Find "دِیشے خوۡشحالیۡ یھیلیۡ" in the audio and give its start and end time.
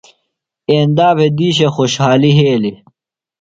1.37-2.77